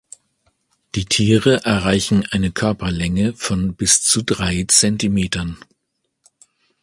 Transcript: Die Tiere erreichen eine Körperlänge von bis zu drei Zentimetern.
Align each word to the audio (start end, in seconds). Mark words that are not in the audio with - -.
Die 0.95 1.05
Tiere 1.05 1.63
erreichen 1.63 2.27
eine 2.31 2.49
Körperlänge 2.51 3.33
von 3.35 3.75
bis 3.75 4.01
zu 4.01 4.23
drei 4.23 4.65
Zentimetern. 4.67 5.59